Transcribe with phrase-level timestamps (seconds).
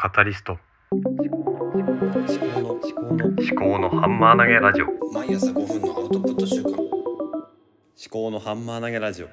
[0.00, 0.56] カタリスト。
[0.92, 4.86] 思考の思考の思考のハンマー投げラジオ。
[5.12, 6.86] 毎朝5分のアウトプット週間思
[8.08, 9.28] 考のハンマー投げラジオ。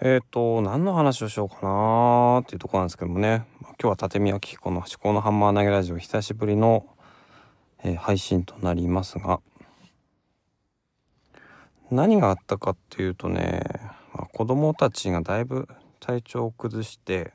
[0.00, 6.86] えっ、と、何の話をしようかなーっていうところなんですけどもね、まあ今日は立宮紀子の思考のハンマー投げラジオ久しぶりの、
[7.84, 9.40] えー配信となりますが、
[11.90, 13.64] 何があったかっていうとね、
[14.14, 15.68] まあ子供たちがだいぶ
[16.00, 17.32] 体調を崩して、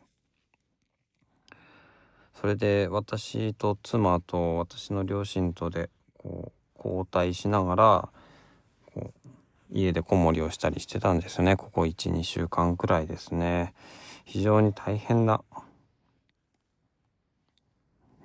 [2.34, 8.10] それで私と妻と私の両親とでこう交代しながら
[8.94, 9.30] こう
[9.72, 11.56] 家で子守りをしたりしてたんですよね。
[11.56, 13.73] ここ12週間くらいですね。
[14.26, 15.42] 非常に大変な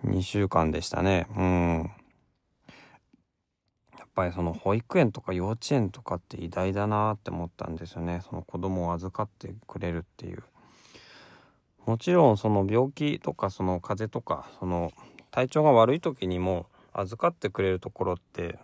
[0.04, 1.26] 2週間でしたね。
[1.36, 1.90] うん。
[4.18, 8.20] ぱりその保育園とか幼稚園とかって偉大だなって思ったんですよね。
[8.28, 10.42] その子供を預かってくれるっていう。
[11.86, 14.92] もちろんその病気とかその風邪とかその
[15.30, 18.58] 体調が悪い時にも預かってくれるところって、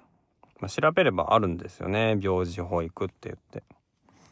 [0.60, 2.18] まあ、調べればあるんですよね。
[2.20, 3.62] 病児保育って言って。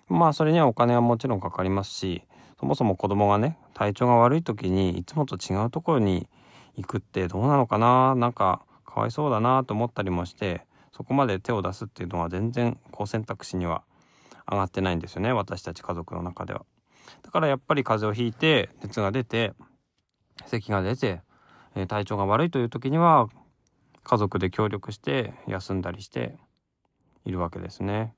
[0.08, 2.24] まあそれにはお金はもちろんかかりますし
[2.58, 6.28] そもそも子供がね体調が悪い時にいつもと違うところに
[6.76, 13.82] 行くってどうなのかななんかかわいそうだなと思ったりもしてそこまで手を出すっていうのは全然こう選択肢には
[14.50, 16.64] 上がってないんですよね私たち家族の中では。
[17.22, 19.54] だからやっぱり風邪をひいて熱が出て
[20.46, 21.20] 咳が出て、
[21.74, 23.28] えー体調が悪いという時には
[24.04, 26.36] 家族で協力して休んだりして
[27.24, 28.14] いるわけですね。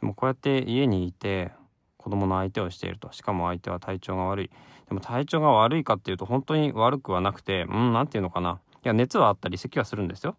[0.00, 1.52] でもこうやって家にいて
[1.96, 4.50] 子供の相手をしているとしかも相手は体調が悪い
[4.88, 10.36] でも体調が悪いかっていうと本当に悪くはなくてうん何て言うのかないや熱はあったり咳はするんですよ。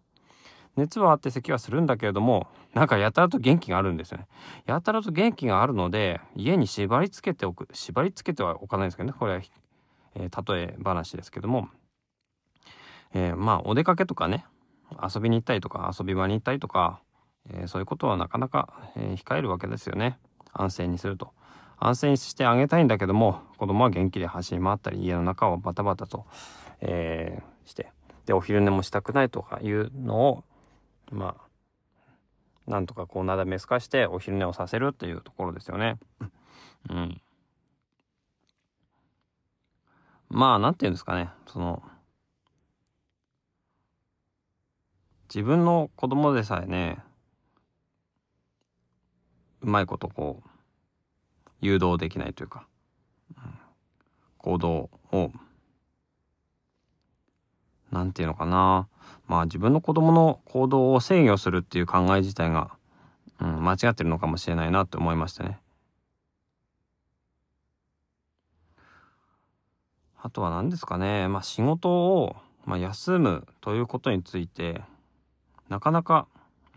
[0.76, 4.26] 熱はあって咳はするんだけれどもなんかやたらと元気があるんですよね。
[4.66, 9.14] やたらと元気があるので家に縛り付けておく縛り付けてはおかないんですけどね。
[9.18, 9.42] これは、
[10.14, 11.68] えー例え話ですけども、
[13.12, 14.46] えーまあお出かけとかね。
[15.02, 17.00] 遊びに行ったりとか遊び場に行ったりとか、
[17.50, 20.18] えーそういうことはなかなか、え控えるわけですよね。
[20.52, 21.32] 安静にすると。
[21.78, 26.26] 安静にしてあげたいんだけども子供は元気で走り回ったり家の中をバタバタと、
[26.80, 27.92] えーして。
[28.26, 30.44] でお昼寝もしたくないとかいうのを
[31.10, 31.36] ま
[32.66, 35.98] あなんとかこうなだめすかしてお昼寝をさせるっていうところですよね。
[36.90, 37.20] うん。
[40.28, 41.82] まあなんていうんですかねその
[45.28, 46.98] 自分の子供でさえね
[49.60, 50.48] うまいことこう
[51.60, 52.66] 誘導できないというか、
[53.36, 53.58] うん
[54.44, 55.32] 行動を
[57.90, 58.88] なんていうのかな
[59.26, 62.70] まあ自分の子供の行動を制御するっていう考え自体が、
[63.40, 65.58] うん、間違ってるのかもしれないなって思いましたね。
[70.22, 74.80] あとは何ですかね、まあ、仕事を、まあ、休むということについて
[75.68, 76.26] なかなか、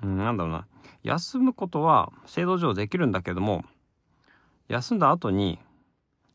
[0.03, 0.67] うん、なんだろうな。
[1.03, 3.63] 休むことは制度上できるんだけども
[4.67, 5.59] 休んだ後に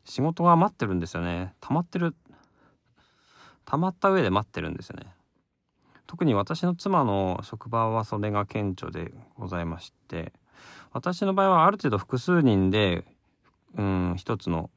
[0.05, 1.53] 仕事が待ってるんですよね。
[1.61, 2.15] 溜まってる。
[3.65, 5.13] 溜まった上で待ってるんですよね。
[6.13, 10.31] 特に私の妻の職場はそれが顕著でございまして
[10.91, 13.03] 私の場合はある程度複数人で
[13.75, 14.69] うん一つの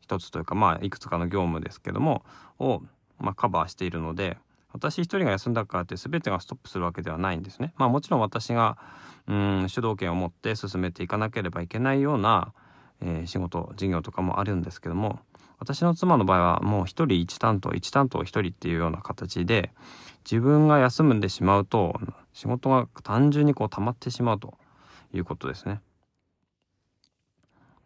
[0.00, 2.24] 一つというかまあいくつかの業務ですけども
[2.60, 2.80] を、
[3.18, 4.38] まあ、カバーしているので
[4.72, 7.74] 私一人が休んだからって全てがストップするわけではないんですね。
[7.76, 8.78] まあもちろん私が
[9.26, 12.52] うん主導権を持って進めていかなければいけないような、
[13.00, 15.18] えー仕事事業とかもあるんですけども
[15.64, 19.70] 私の妻の場合はもう一人一担当一担当一人っていうような形で
[20.30, 21.98] 自分が休んでしまうと
[22.34, 24.52] 仕事が単純にこう溜まってしまうと
[25.14, 25.80] いうことですね。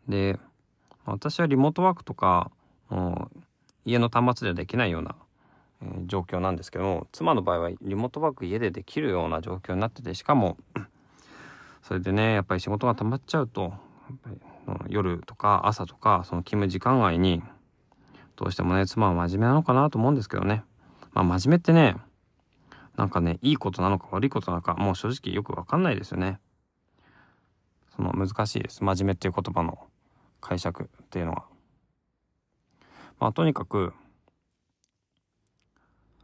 [0.09, 0.41] で
[1.05, 2.51] 私はリモートワークとか
[2.89, 3.41] もう
[3.85, 5.15] 家の端末ではできないような、
[5.83, 10.57] えー状況なんですけども妻の場合はリモートワーク家でできるような状況になっててしかも
[11.83, 13.73] それでねやっぱり仕事が溜まっちゃうと
[14.89, 17.43] 夜とか朝とかその勤務時間外に
[18.39, 20.63] どうしてもね妻は真面目なのかなと思うんですけどね。
[21.13, 21.97] まあ真面目ってね
[22.97, 26.39] なんかねいいことなのか悪いことなのかもう正直よくわかんないですよね。
[27.97, 28.85] その難しいです。
[28.85, 29.81] 真面目っていう言葉の
[30.41, 31.47] 解釈っていうのは。
[33.19, 33.93] まあとにかく、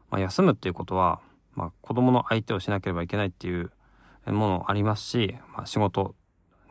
[0.08, 1.20] まあ、休むっていうことは、
[1.56, 3.72] まあ、子供の相手をしなければいけないっていう
[4.26, 6.14] ものありますし、まあ、仕事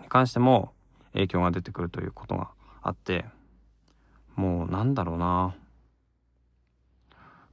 [0.02, 0.72] に関しても
[1.12, 2.52] 影響が出てくるということが
[2.82, 3.26] あって
[4.36, 5.56] もうなんだろうな。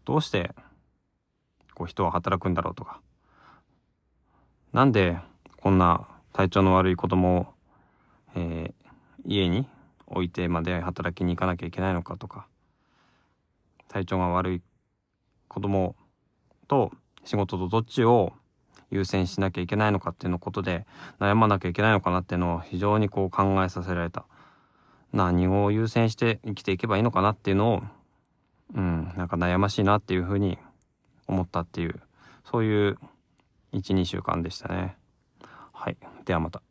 [0.05, 0.55] どうして
[1.75, 3.00] こう人は働くんだろうとか。
[4.73, 5.19] なんで
[5.61, 7.47] こんな体調の悪い子供を、
[8.35, 8.81] えー
[9.27, 9.67] 家に
[10.06, 12.47] 置いてまで働きに行かなきゃいけないのかとか。
[13.88, 14.62] 体調が悪い
[15.49, 15.97] 子供
[16.69, 16.93] と
[17.25, 18.33] 仕事とどっちを
[18.91, 20.87] 優先しなきゃいけないのかっていうのことで
[21.19, 24.26] 悩まなきゃいけないのかなっていうのを非常にこう考えさせられた。
[25.12, 27.83] 何を優先して生きていけばいいのかなっていうのを
[28.75, 30.59] うんなんか悩ましいなっていうふうに
[31.27, 32.01] 思ったっていう
[32.45, 32.99] そういう
[33.73, 34.97] 12週間でしたね
[35.73, 36.62] はいではまた。